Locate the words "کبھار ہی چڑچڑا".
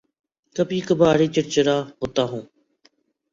0.87-1.77